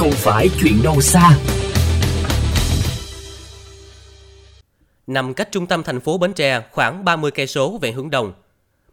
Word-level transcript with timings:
không 0.00 0.12
phải 0.12 0.48
chuyện 0.60 0.82
đâu 0.82 1.00
xa. 1.00 1.38
Nằm 5.06 5.34
cách 5.34 5.48
trung 5.52 5.66
tâm 5.66 5.82
thành 5.82 6.00
phố 6.00 6.18
Bến 6.18 6.32
Tre 6.32 6.62
khoảng 6.70 7.04
30 7.04 7.30
cây 7.30 7.46
số 7.46 7.78
về 7.82 7.92
hướng 7.92 8.10
đông, 8.10 8.32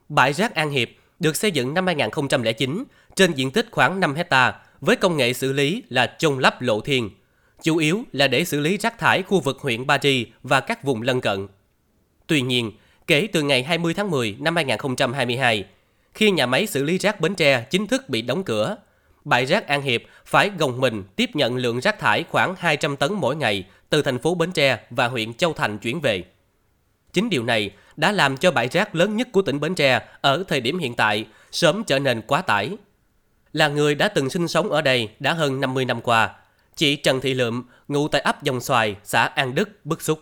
bãi 0.10 0.34
rác 0.34 0.56
An 0.56 0.70
Hiệp 0.70 0.90
được 1.20 1.36
xây 1.36 1.52
dựng 1.52 1.74
năm 1.74 1.86
2009 1.86 2.84
trên 3.16 3.32
diện 3.32 3.52
tích 3.52 3.68
khoảng 3.72 4.00
5 4.00 4.16
hecta 4.16 4.54
với 4.82 4.96
công 4.96 5.18
nghệ 5.18 5.34
xử 5.34 5.54
lý 5.54 5.84
là 5.90 6.16
chôn 6.20 6.40
lắp 6.40 6.62
lộ 6.62 6.82
thiên, 6.82 7.10
chủ 7.64 7.78
yếu 7.78 8.04
là 8.12 8.28
để 8.28 8.46
xử 8.46 8.60
lý 8.60 8.78
rác 8.78 9.00
thải 9.00 9.24
khu 9.24 9.40
vực 9.40 9.60
huyện 9.60 9.88
Ba 9.88 9.98
Tri 9.98 10.26
và 10.44 10.60
các 10.60 10.84
vùng 10.84 11.02
lân 11.02 11.22
cận. 11.22 11.48
Tuy 12.28 12.42
nhiên, 12.42 12.72
kể 13.08 13.28
từ 13.32 13.42
ngày 13.42 13.64
20 13.64 13.94
tháng 13.94 14.12
10 14.12 14.36
năm 14.40 14.56
2022, 14.56 15.66
khi 16.14 16.32
nhà 16.32 16.46
máy 16.46 16.68
xử 16.68 16.84
lý 16.84 16.98
rác 16.98 17.22
Bến 17.22 17.36
Tre 17.36 17.66
chính 17.70 17.88
thức 17.88 18.10
bị 18.10 18.22
đóng 18.22 18.44
cửa, 18.44 18.78
bãi 19.28 19.46
rác 19.46 19.68
An 19.68 19.82
Hiệp 19.82 20.02
phải 20.26 20.52
gồng 20.58 20.82
mình 20.82 21.04
tiếp 21.16 21.30
nhận 21.34 21.56
lượng 21.56 21.80
rác 21.80 22.00
thải 22.00 22.24
khoảng 22.30 22.56
200 22.58 22.98
tấn 22.98 23.14
mỗi 23.14 23.36
ngày 23.36 23.64
từ 23.90 24.02
thành 24.02 24.20
phố 24.20 24.36
Bến 24.36 24.52
Tre 24.52 24.80
và 24.90 25.08
huyện 25.08 25.34
Châu 25.34 25.54
Thành 25.54 25.78
chuyển 25.78 26.02
về. 26.02 26.24
Chính 27.14 27.30
điều 27.30 27.44
này 27.44 27.72
đã 27.96 28.12
làm 28.12 28.38
cho 28.38 28.52
bãi 28.52 28.68
rác 28.68 28.96
lớn 28.96 29.18
nhất 29.18 29.28
của 29.32 29.42
tỉnh 29.42 29.60
Bến 29.60 29.76
Tre 29.76 30.00
ở 30.22 30.44
thời 30.48 30.62
điểm 30.62 30.80
hiện 30.80 30.96
tại 30.96 31.26
sớm 31.52 31.84
trở 31.84 32.00
nên 32.00 32.22
quá 32.22 32.42
tải. 32.42 32.78
Là 33.54 33.68
người 33.68 33.96
đã 33.96 34.08
từng 34.08 34.30
sinh 34.30 34.48
sống 34.48 34.70
ở 34.70 34.82
đây 34.82 35.10
đã 35.20 35.34
hơn 35.34 35.62
50 35.62 35.86
năm 35.86 36.02
qua, 36.02 36.30
chị 36.76 36.96
Trần 36.96 37.22
Thị 37.22 37.34
Lượm, 37.34 37.64
ngụ 37.88 38.08
tại 38.08 38.22
ấp 38.22 38.44
Dòng 38.44 38.62
Xoài, 38.62 38.96
xã 39.04 39.24
An 39.24 39.56
Đức, 39.56 39.70
bức 39.86 40.02
xúc. 40.02 40.20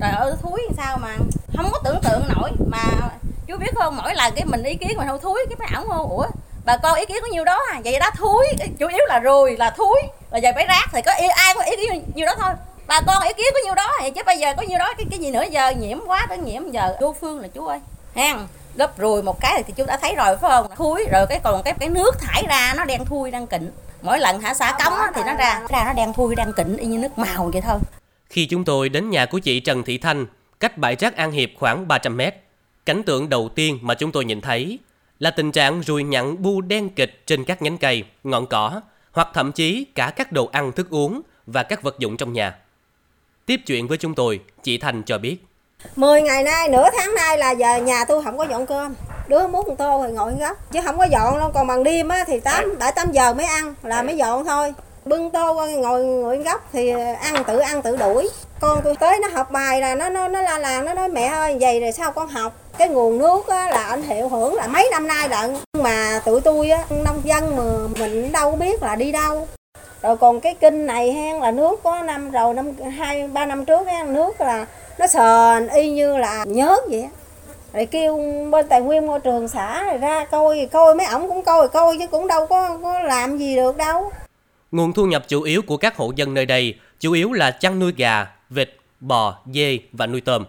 Trời 0.00 0.10
ơi 0.10 0.32
thúi 0.42 0.60
sao 0.76 0.98
mà 1.02 1.16
không 1.56 1.70
có 1.72 1.80
tưởng 1.84 1.98
tượng 2.04 2.22
nổi 2.34 2.50
mà 2.70 3.10
chú 3.46 3.56
biết 3.58 3.72
không 3.74 3.96
mỗi 3.96 4.14
lần 4.14 4.32
cái 4.36 4.44
mình 4.46 4.62
ý 4.62 4.74
kiến 4.74 4.96
mình 4.96 5.06
không 5.06 5.20
thúi 5.20 5.46
cái 5.48 5.56
mấy 5.58 5.80
ổng 5.80 5.88
không 5.88 6.10
ủa 6.10 6.26
bà 6.66 6.76
con 6.76 6.94
ý 6.94 7.06
kiến 7.06 7.16
có 7.22 7.28
nhiêu 7.28 7.44
đó 7.44 7.58
à? 7.72 7.80
Vậy 7.84 7.98
đó 7.98 8.10
thúi. 8.16 8.46
Chủ 8.78 8.86
yếu 8.88 9.06
là 9.08 9.20
rùi 9.24 9.56
là 9.56 9.70
thúi. 9.70 9.98
Là 10.30 10.38
giờ 10.38 10.52
phải 10.54 10.66
rác 10.66 10.88
thì 10.92 11.02
có 11.02 11.12
ai 11.34 11.54
có 11.54 11.62
ý 11.62 11.76
kiến 11.76 12.02
nhiêu 12.14 12.26
đó 12.26 12.34
thôi. 12.38 12.50
Bà 12.86 13.00
con 13.06 13.22
ý 13.22 13.32
kiến 13.36 13.46
có 13.54 13.60
nhiêu 13.64 13.74
đó 13.74 13.92
thì 14.00 14.10
chứ 14.10 14.22
bây 14.26 14.38
giờ 14.38 14.54
có 14.56 14.62
nhiêu 14.62 14.78
đó 14.78 14.94
cái 14.98 15.06
cái 15.10 15.18
gì 15.18 15.30
nữa? 15.30 15.44
Giờ 15.50 15.72
nhiễm 15.80 15.98
quá 16.06 16.26
tới 16.28 16.38
nhiễm 16.38 16.70
giờ 16.70 16.96
chú 17.00 17.12
phương 17.20 17.40
là 17.40 17.48
chú 17.48 17.66
ơi. 17.66 17.78
Hang 18.14 18.48
lớp 18.74 18.90
rùi 18.98 19.22
một 19.22 19.40
cái 19.40 19.62
thì 19.66 19.72
chú 19.76 19.84
đã 19.86 19.96
thấy 19.96 20.14
rồi 20.14 20.36
phải 20.36 20.50
không? 20.50 20.66
Thúi 20.76 21.04
rồi 21.12 21.26
cái 21.28 21.40
còn 21.44 21.62
cái 21.62 21.74
cái 21.80 21.88
nước 21.88 22.20
thải 22.20 22.44
ra 22.48 22.74
nó 22.76 22.84
đen 22.84 23.04
thui 23.04 23.30
đang 23.30 23.46
kịnh 23.46 23.70
mỗi 24.02 24.18
lần 24.18 24.40
hả 24.40 24.54
xả 24.54 24.78
cống 24.84 24.94
thì 25.14 25.22
nó 25.26 25.34
ra. 25.34 25.60
Ra 25.68 25.84
nó 25.84 25.92
đen 25.92 26.12
thui 26.12 26.34
đang 26.34 26.52
kịnh 26.52 26.76
y 26.76 26.86
như 26.86 26.98
nước 26.98 27.18
màu 27.18 27.50
vậy 27.52 27.62
thôi. 27.62 27.78
Khi 28.30 28.46
chúng 28.46 28.64
tôi 28.64 28.88
đến 28.88 29.10
nhà 29.10 29.26
của 29.26 29.38
chị 29.38 29.60
Trần 29.60 29.82
Thị 29.82 29.98
Thanh, 29.98 30.26
cách 30.60 30.78
bãi 30.78 30.96
rác 30.96 31.16
An 31.16 31.32
Hiệp 31.32 31.48
khoảng 31.58 31.88
300 31.88 32.16
mét, 32.16 32.34
cảnh 32.86 33.02
tượng 33.02 33.28
đầu 33.28 33.48
tiên 33.54 33.78
mà 33.82 33.94
chúng 33.94 34.12
tôi 34.12 34.24
nhìn 34.24 34.40
thấy 34.40 34.78
là 35.18 35.30
tình 35.30 35.52
trạng 35.52 35.82
ruồi 35.82 36.02
nhặn 36.02 36.42
bu 36.42 36.60
đen 36.60 36.88
kịch 36.88 37.26
trên 37.26 37.44
các 37.44 37.62
nhánh 37.62 37.78
cây, 37.78 38.04
ngọn 38.24 38.46
cỏ, 38.46 38.80
hoặc 39.12 39.28
thậm 39.34 39.52
chí 39.52 39.86
cả 39.94 40.10
các 40.16 40.32
đồ 40.32 40.48
ăn 40.52 40.72
thức 40.72 40.90
uống 40.90 41.22
và 41.46 41.62
các 41.62 41.82
vật 41.82 41.98
dụng 41.98 42.16
trong 42.16 42.32
nhà. 42.32 42.54
Tiếp 43.46 43.60
chuyện 43.66 43.88
với 43.88 43.98
chúng 43.98 44.14
tôi, 44.14 44.40
chị 44.62 44.78
Thành 44.78 45.02
cho 45.02 45.18
biết. 45.18 45.36
10 45.96 46.22
ngày 46.22 46.42
nay, 46.42 46.68
nửa 46.68 46.88
tháng 46.98 47.14
nay 47.14 47.38
là 47.38 47.50
giờ 47.50 47.76
nhà 47.76 48.04
tôi 48.04 48.22
không 48.22 48.38
có 48.38 48.46
dọn 48.50 48.66
cơm 48.66 48.94
Đứa 49.28 49.46
muốn 49.46 49.66
một 49.68 49.74
tô 49.78 50.04
thì 50.06 50.12
ngồi 50.12 50.32
góc 50.40 50.72
Chứ 50.72 50.80
không 50.84 50.98
có 50.98 51.04
dọn 51.04 51.38
đâu, 51.38 51.50
còn 51.54 51.66
bằng 51.66 51.84
đêm 51.84 52.08
á, 52.08 52.24
thì 52.26 52.40
8, 52.40 52.78
đã 52.78 52.90
8 52.90 53.12
giờ 53.12 53.34
mới 53.34 53.46
ăn 53.46 53.74
là 53.82 54.02
mới 54.02 54.16
dọn 54.16 54.44
thôi 54.44 54.74
Bưng 55.04 55.30
tô 55.30 55.52
qua 55.52 55.66
ngồi 55.66 56.04
ngồi 56.04 56.36
góc 56.36 56.68
thì 56.72 56.90
ăn 57.20 57.44
tự 57.46 57.58
ăn 57.58 57.82
tự 57.82 57.96
đuổi 57.96 58.28
con 58.60 58.80
tôi 58.84 58.96
tới 58.96 59.18
nó 59.22 59.28
học 59.34 59.50
bài 59.50 59.80
là 59.80 59.94
nó 59.94 60.08
nó 60.08 60.28
nó 60.28 60.42
la 60.42 60.58
làng 60.58 60.84
nó 60.84 60.94
nói 60.94 61.08
mẹ 61.08 61.26
ơi 61.26 61.56
vậy 61.60 61.80
rồi 61.80 61.92
sao 61.92 62.12
con 62.12 62.28
học? 62.28 62.52
Cái 62.78 62.88
nguồn 62.88 63.18
nước 63.18 63.48
á, 63.48 63.70
là 63.70 63.84
anh 63.84 64.02
hiệu 64.02 64.28
hưởng 64.28 64.54
là 64.54 64.66
mấy 64.66 64.88
năm 64.90 65.06
nay 65.06 65.28
lận. 65.28 65.56
Mà 65.82 66.20
tụi 66.24 66.40
tôi 66.40 66.70
á, 66.70 66.84
nông 67.04 67.20
dân 67.24 67.56
mà 67.56 67.62
mình 67.98 68.32
đâu 68.32 68.56
biết 68.56 68.82
là 68.82 68.96
đi 68.96 69.12
đâu. 69.12 69.48
Rồi 70.02 70.16
còn 70.16 70.40
cái 70.40 70.54
kinh 70.54 70.86
này 70.86 71.12
hen 71.12 71.40
là 71.40 71.50
nước 71.50 71.80
có 71.82 72.02
năm 72.02 72.30
rồi 72.30 72.54
năm 72.54 72.72
hai 72.98 73.28
ba 73.28 73.46
năm 73.46 73.64
trước 73.64 73.86
hen 73.86 74.12
nước 74.12 74.40
là 74.40 74.66
nó 74.98 75.06
sờn 75.06 75.68
y 75.68 75.90
như 75.90 76.16
là 76.16 76.44
nhớt 76.48 76.80
vậy 76.90 77.02
á. 77.02 77.08
rồi 77.72 77.86
kêu 77.86 78.18
bên 78.50 78.68
tài 78.68 78.80
nguyên 78.80 79.06
môi 79.06 79.20
trường 79.20 79.48
xã 79.48 79.84
rồi 79.84 79.98
ra 79.98 80.24
coi 80.24 80.68
coi 80.72 80.94
mấy 80.94 81.06
ổng 81.06 81.28
cũng 81.28 81.42
coi 81.42 81.68
coi 81.68 81.96
chứ 81.98 82.06
cũng 82.06 82.26
đâu 82.26 82.46
có, 82.46 82.78
có 82.82 83.00
làm 83.00 83.38
gì 83.38 83.56
được 83.56 83.76
đâu. 83.76 84.10
Nguồn 84.70 84.92
thu 84.92 85.06
nhập 85.06 85.24
chủ 85.28 85.42
yếu 85.42 85.62
của 85.66 85.76
các 85.76 85.96
hộ 85.96 86.12
dân 86.16 86.34
nơi 86.34 86.46
đây 86.46 86.74
chủ 87.00 87.12
yếu 87.12 87.32
là 87.32 87.50
chăn 87.50 87.78
nuôi 87.78 87.92
gà, 87.96 88.26
vịt, 88.50 88.76
bò, 89.00 89.38
dê 89.54 89.78
và 89.92 90.06
nuôi 90.06 90.20
tôm. 90.20 90.44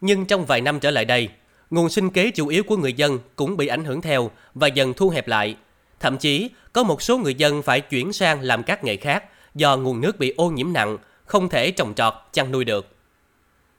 Nhưng 0.00 0.26
trong 0.26 0.46
vài 0.46 0.60
năm 0.60 0.80
trở 0.80 0.90
lại 0.90 1.04
đây, 1.04 1.28
nguồn 1.70 1.88
sinh 1.88 2.10
kế 2.10 2.30
chủ 2.30 2.48
yếu 2.48 2.62
của 2.64 2.76
người 2.76 2.92
dân 2.92 3.18
cũng 3.36 3.56
bị 3.56 3.66
ảnh 3.66 3.84
hưởng 3.84 4.00
theo 4.00 4.30
và 4.54 4.66
dần 4.66 4.94
thu 4.94 5.08
hẹp 5.08 5.28
lại. 5.28 5.56
Thậm 6.00 6.18
chí, 6.18 6.50
có 6.72 6.82
một 6.82 7.02
số 7.02 7.18
người 7.18 7.34
dân 7.34 7.62
phải 7.62 7.80
chuyển 7.80 8.12
sang 8.12 8.40
làm 8.40 8.62
các 8.62 8.84
nghề 8.84 8.96
khác 8.96 9.24
do 9.54 9.76
nguồn 9.76 10.00
nước 10.00 10.18
bị 10.18 10.34
ô 10.36 10.50
nhiễm 10.50 10.72
nặng, 10.72 10.98
không 11.26 11.48
thể 11.48 11.70
trồng 11.70 11.94
trọt, 11.94 12.14
chăn 12.32 12.52
nuôi 12.52 12.64
được. 12.64 12.86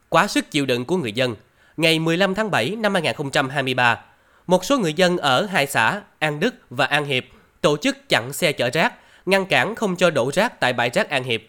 Quá 0.09 0.27
sức 0.27 0.51
chịu 0.51 0.65
đựng 0.65 0.85
của 0.85 0.97
người 0.97 1.11
dân, 1.11 1.35
ngày 1.77 1.99
15 1.99 2.35
tháng 2.35 2.51
7 2.51 2.75
năm 2.75 2.93
2023, 2.93 4.01
một 4.47 4.65
số 4.65 4.77
người 4.77 4.93
dân 4.93 5.17
ở 5.17 5.45
hai 5.45 5.67
xã 5.67 6.01
An 6.19 6.39
Đức 6.39 6.55
và 6.69 6.85
An 6.85 7.05
Hiệp 7.05 7.23
tổ 7.61 7.77
chức 7.77 8.09
chặn 8.09 8.33
xe 8.33 8.51
chở 8.51 8.69
rác, 8.69 8.93
ngăn 9.25 9.45
cản 9.45 9.75
không 9.75 9.95
cho 9.95 10.09
đổ 10.09 10.31
rác 10.33 10.59
tại 10.59 10.73
bãi 10.73 10.89
rác 10.89 11.09
An 11.09 11.23
Hiệp. 11.23 11.41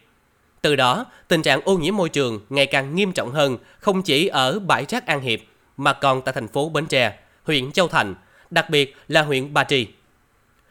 Từ 0.61 0.75
đó, 0.75 1.05
tình 1.27 1.41
trạng 1.41 1.61
ô 1.65 1.77
nhiễm 1.77 1.95
môi 1.95 2.09
trường 2.09 2.39
ngày 2.49 2.65
càng 2.65 2.95
nghiêm 2.95 3.11
trọng 3.11 3.31
hơn 3.31 3.57
không 3.79 4.01
chỉ 4.01 4.27
ở 4.27 4.59
bãi 4.59 4.85
rác 4.89 5.05
An 5.07 5.21
Hiệp 5.21 5.39
mà 5.77 5.93
còn 5.93 6.21
tại 6.21 6.33
thành 6.33 6.47
phố 6.47 6.69
Bến 6.69 6.85
Tre, 6.85 7.19
huyện 7.43 7.71
Châu 7.71 7.87
Thành, 7.87 8.15
đặc 8.49 8.69
biệt 8.69 8.95
là 9.07 9.21
huyện 9.21 9.53
Ba 9.53 9.63
Tri. 9.63 9.87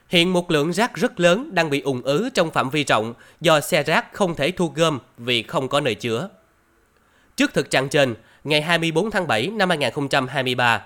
Hiện 0.09 0.33
một 0.33 0.51
lượng 0.51 0.73
rác 0.73 0.95
rất 0.95 1.21
lớn 1.21 1.55
đang 1.55 1.71
bị 1.71 1.81
ủng 1.81 2.03
ứ 2.03 2.29
trong 2.35 2.51
phạm 2.51 2.71
vi 2.71 2.85
rộng 2.85 3.15
do 3.41 3.61
xe 3.61 3.83
rác 3.83 4.13
không 4.13 4.35
thể 4.35 4.51
thu 4.51 4.73
gom 4.75 4.99
vì 5.19 5.43
không 5.43 5.69
có 5.69 5.81
nơi 5.81 5.95
chứa. 5.95 6.29
Trước 7.37 7.55
thực 7.55 7.71
trạng 7.71 7.89
trên, 7.89 8.15
ngày 8.45 8.63
24 8.63 9.11
tháng 9.11 9.27
7 9.27 9.47
năm 9.47 9.69
2023, 9.69 10.83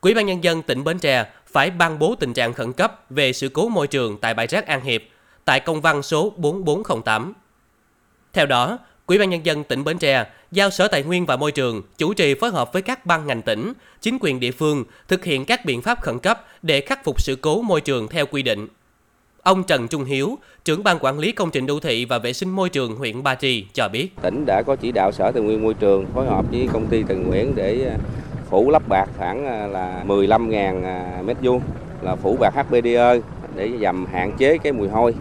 Quỹ 0.00 0.14
ban 0.14 0.26
Nhân 0.26 0.44
dân 0.44 0.62
tỉnh 0.62 0.84
Bến 0.84 0.98
Tre 0.98 1.26
phải 1.46 1.70
ban 1.70 1.98
bố 1.98 2.14
tình 2.20 2.34
trạng 2.34 2.52
khẩn 2.52 2.72
cấp 2.72 3.00
về 3.10 3.32
sự 3.32 3.48
cố 3.48 3.68
môi 3.68 3.86
trường 3.86 4.18
tại 4.20 4.34
bãi 4.34 4.46
rác 4.46 4.66
An 4.66 4.84
Hiệp 4.84 5.02
tại 5.44 5.60
công 5.60 5.80
văn 5.80 6.02
số 6.02 6.30
4408. 6.36 7.32
Theo 8.34 8.46
đó, 8.46 8.78
Quỹ 9.06 9.18
ban 9.18 9.30
Nhân 9.30 9.46
dân 9.46 9.64
tỉnh 9.64 9.84
Bến 9.84 9.98
Tre 9.98 10.26
giao 10.50 10.70
Sở 10.70 10.88
Tài 10.88 11.02
nguyên 11.02 11.26
và 11.26 11.36
Môi 11.36 11.52
trường 11.52 11.82
chủ 11.98 12.14
trì 12.14 12.34
phối 12.34 12.50
hợp 12.50 12.72
với 12.72 12.82
các 12.82 13.06
ban 13.06 13.26
ngành 13.26 13.42
tỉnh, 13.42 13.72
chính 14.00 14.18
quyền 14.20 14.40
địa 14.40 14.50
phương 14.50 14.84
thực 15.08 15.24
hiện 15.24 15.44
các 15.44 15.64
biện 15.64 15.82
pháp 15.82 16.00
khẩn 16.02 16.18
cấp 16.18 16.44
để 16.62 16.80
khắc 16.80 17.04
phục 17.04 17.20
sự 17.20 17.36
cố 17.36 17.62
môi 17.62 17.80
trường 17.80 18.08
theo 18.08 18.26
quy 18.26 18.42
định. 18.42 18.68
Ông 19.42 19.64
Trần 19.64 19.88
Trung 19.88 20.04
Hiếu, 20.04 20.38
trưởng 20.64 20.84
ban 20.84 20.98
quản 21.00 21.18
lý 21.18 21.32
công 21.32 21.50
trình 21.50 21.66
đô 21.66 21.80
thị 21.80 22.04
và 22.04 22.18
vệ 22.18 22.32
sinh 22.32 22.50
môi 22.50 22.68
trường 22.68 22.96
huyện 22.96 23.22
Ba 23.22 23.34
Tri 23.34 23.66
cho 23.74 23.88
biết. 23.88 24.08
Tỉnh 24.22 24.44
đã 24.46 24.62
có 24.66 24.76
chỉ 24.76 24.92
đạo 24.92 25.12
Sở 25.12 25.32
Tài 25.32 25.42
nguyên 25.42 25.62
Môi 25.62 25.74
trường 25.74 26.06
phối 26.14 26.26
hợp 26.26 26.44
với 26.50 26.68
công 26.72 26.86
ty 26.86 27.02
Tần 27.02 27.28
Nguyễn 27.28 27.54
để 27.54 27.84
ờ, 27.88 27.96
phủ 28.50 28.70
lắp 28.70 28.82
bạc 28.88 29.06
khoảng 29.18 29.46
ờ, 29.46 29.66
là 29.66 30.04
15.000 30.06 30.84
ờ, 30.84 31.22
mét 31.22 31.36
vuông 31.42 31.60
là 32.02 32.16
phủ 32.16 32.36
bạc 32.40 32.54
HPDE 32.54 33.20
để 33.54 33.68
nhằm 33.68 34.06
hạn 34.06 34.32
chế 34.38 34.58
cái 34.58 34.72
mùi 34.72 34.88
hôi. 34.88 35.14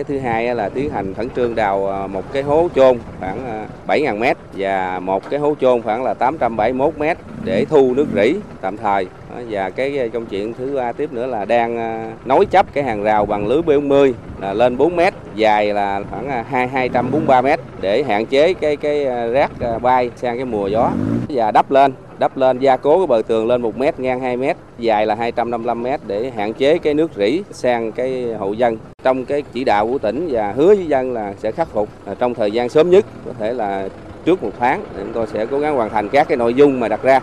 Cái 0.00 0.04
thứ 0.04 0.18
hai 0.18 0.54
là 0.54 0.68
tiến 0.68 0.90
hành 0.90 1.14
khẩn 1.14 1.28
trương 1.36 1.54
đào 1.54 1.86
ờ, 1.86 2.06
một 2.06 2.32
cái 2.32 2.42
hố 2.42 2.68
chôn 2.74 2.98
khoảng 3.18 3.44
ờ, 3.46 3.66
7.000 3.86 4.18
mét 4.18 4.36
và 4.52 5.00
một 5.00 5.30
cái 5.30 5.40
hố 5.40 5.54
chôn 5.60 5.82
khoảng 5.82 6.04
là 6.04 6.14
871 6.14 6.98
mét 6.98 7.18
để 7.44 7.64
thu 7.64 7.94
nước 7.94 8.06
rỉ 8.14 8.34
tạm 8.60 8.76
thời. 8.76 9.06
Và 9.50 9.70
cái 9.70 9.98
ờ, 9.98 10.08
công 10.12 10.26
chuyện 10.26 10.54
thứ 10.54 10.76
ba 10.76 10.92
tiếp 10.92 11.12
nữa 11.12 11.26
là 11.26 11.44
đang 11.44 11.78
nối 12.24 12.46
chấp 12.46 12.74
cái 12.74 12.84
hàng 12.84 13.02
rào 13.02 13.26
bằng 13.26 13.46
lưới 13.46 13.62
B40 13.62 14.12
là 14.40 14.52
lên 14.52 14.76
4 14.76 14.96
mét, 14.96 15.14
dài 15.34 15.74
là 15.74 16.02
khoảng 16.10 16.44
2 16.44 16.68
243 16.68 17.42
mét 17.42 17.60
để 17.80 18.02
hạn 18.02 18.26
chế 18.26 18.54
cái 18.54 18.76
cái 18.76 19.04
rác 19.32 19.50
bay 19.82 20.10
sang 20.16 20.36
cái 20.36 20.44
mùa 20.44 20.66
gió 20.66 20.90
và 21.34 21.50
đắp 21.50 21.70
lên 21.70 21.92
đắp 22.18 22.36
lên 22.36 22.58
gia 22.58 22.76
cố 22.76 22.98
cái 22.98 23.06
bờ 23.06 23.22
tường 23.26 23.46
lên 23.46 23.62
1 23.62 23.76
mét 23.76 24.00
ngang 24.00 24.20
2 24.20 24.36
mét 24.36 24.56
dài 24.78 25.06
là 25.06 25.14
255 25.14 25.82
mét 25.82 26.00
để 26.06 26.30
hạn 26.36 26.52
chế 26.54 26.78
cái 26.78 26.94
nước 26.94 27.10
rỉ 27.16 27.42
sang 27.50 27.92
cái 27.92 28.34
hộ 28.38 28.52
dân 28.52 28.78
trong 29.02 29.24
cái 29.24 29.42
chỉ 29.52 29.64
đạo 29.64 29.88
của 29.88 29.98
tỉnh 29.98 30.28
và 30.30 30.52
hứa 30.52 30.66
với 30.66 30.86
dân 30.86 31.12
là 31.12 31.34
sẽ 31.38 31.52
khắc 31.52 31.68
phục 31.68 31.88
à, 32.06 32.14
trong 32.18 32.34
thời 32.34 32.50
gian 32.50 32.68
sớm 32.68 32.90
nhất 32.90 33.06
có 33.26 33.32
thể 33.38 33.52
là 33.52 33.88
trước 34.24 34.42
một 34.42 34.52
tháng 34.58 34.84
chúng 34.96 35.12
tôi 35.12 35.26
sẽ 35.26 35.46
cố 35.46 35.58
gắng 35.58 35.74
hoàn 35.74 35.90
thành 35.90 36.08
các 36.08 36.28
cái 36.28 36.36
nội 36.36 36.54
dung 36.54 36.80
mà 36.80 36.88
đặt 36.88 37.02
ra 37.02 37.20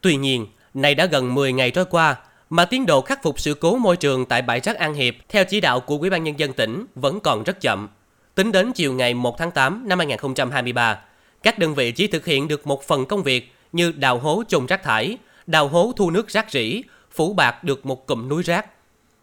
Tuy 0.00 0.16
nhiên, 0.16 0.46
nay 0.74 0.94
đã 0.94 1.06
gần 1.06 1.34
10 1.34 1.52
ngày 1.52 1.70
trôi 1.70 1.84
qua 1.84 2.16
mà 2.50 2.64
tiến 2.64 2.86
độ 2.86 3.00
khắc 3.00 3.22
phục 3.22 3.40
sự 3.40 3.54
cố 3.54 3.78
môi 3.78 3.96
trường 3.96 4.24
tại 4.24 4.42
bãi 4.42 4.60
rác 4.60 4.76
An 4.76 4.94
Hiệp 4.94 5.14
theo 5.28 5.44
chỉ 5.44 5.60
đạo 5.60 5.80
của 5.80 5.96
Ủy 5.96 6.10
ban 6.10 6.24
nhân 6.24 6.38
dân 6.38 6.52
tỉnh 6.52 6.86
vẫn 6.94 7.20
còn 7.20 7.42
rất 7.42 7.60
chậm. 7.60 7.88
Tính 8.34 8.52
đến 8.52 8.72
chiều 8.72 8.92
ngày 8.92 9.14
1 9.14 9.38
tháng 9.38 9.50
8 9.50 9.88
năm 9.88 9.98
2023, 9.98 10.98
các 11.42 11.58
đơn 11.58 11.74
vị 11.74 11.92
chỉ 11.92 12.06
thực 12.06 12.26
hiện 12.26 12.48
được 12.48 12.66
một 12.66 12.82
phần 12.82 13.06
công 13.06 13.22
việc 13.22 13.52
như 13.72 13.92
đào 13.92 14.18
hố 14.18 14.42
chôn 14.48 14.66
rác 14.66 14.82
thải, 14.82 15.18
đào 15.46 15.68
hố 15.68 15.92
thu 15.96 16.10
nước 16.10 16.28
rác 16.28 16.50
rỉ, 16.50 16.82
phủ 17.10 17.32
bạc 17.32 17.64
được 17.64 17.86
một 17.86 18.06
cụm 18.06 18.28
núi 18.28 18.42
rác. 18.42 18.66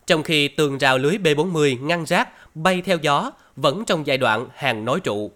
Trong 0.08 0.24
khi 0.24 0.48
tường 0.48 0.78
rào 0.78 0.98
lưới 0.98 1.18
B40 1.18 1.86
ngăn 1.86 2.06
rác 2.06 2.56
bay 2.56 2.82
theo 2.86 2.98
gió 3.02 3.32
vẫn 3.56 3.86
trong 3.86 4.08
giai 4.08 4.18
đoạn 4.18 4.48
hàng 4.56 4.86
nói 4.86 5.00
trụ. 5.00 5.32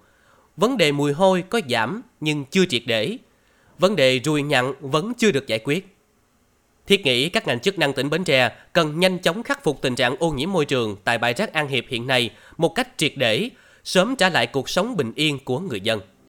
Vấn 0.58 0.78
đề 0.78 0.92
mùi 0.92 1.14
hôi 1.14 1.44
có 1.50 1.62
giảm 1.70 2.02
nhưng 2.20 2.46
chưa 2.46 2.66
triệt 2.66 2.82
để. 2.86 3.18
Vấn 3.80 3.96
đề 3.96 4.20
ruồi 4.20 4.42
nhặn 4.42 4.74
vẫn 4.80 5.14
chưa 5.18 5.32
được 5.32 5.48
giải 5.48 5.60
quyết. 5.64 5.96
Thiết 6.88 7.06
nghĩ 7.06 7.30
các 7.30 7.48
ngành 7.48 7.60
chức 7.60 7.80
năng 7.80 7.94
tỉnh 7.94 8.10
Bến 8.10 8.24
Tre 8.24 8.52
cần 8.74 9.00
nhanh 9.00 9.20
chóng 9.20 9.44
khắc 9.44 9.64
phục 9.64 9.82
tình 9.82 9.96
trạng 9.96 10.16
ô 10.20 10.32
nhiễm 10.32 10.52
môi 10.52 10.66
trường 10.66 10.96
tại 11.04 11.18
bãi 11.18 11.34
rác 11.34 11.54
An 11.54 11.68
Hiệp 11.68 11.84
hiện 11.88 12.08
nay 12.08 12.30
một 12.58 12.76
cách 12.76 12.88
triệt 12.98 13.14
để, 13.16 13.50
sớm 13.84 14.16
trả 14.16 14.30
lại 14.30 14.48
cuộc 14.48 14.70
sống 14.70 14.98
bình 14.98 15.12
yên 15.16 15.40
của 15.44 15.60
người 15.60 15.82
dân. 15.82 16.00